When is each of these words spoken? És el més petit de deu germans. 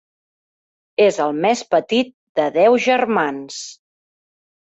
És 1.07 1.19
el 1.25 1.35
més 1.45 1.61
petit 1.73 2.09
de 2.41 2.47
deu 2.57 2.79
germans. 2.87 3.61